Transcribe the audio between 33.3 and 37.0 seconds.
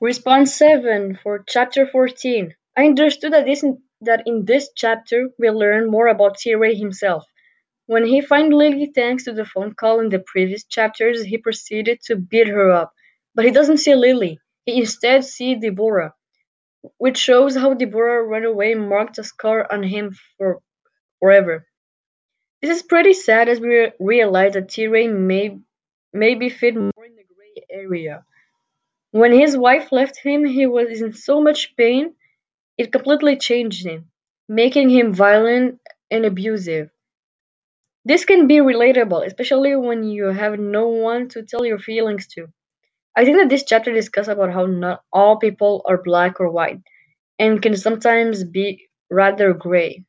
changed him, making him violent and abusive.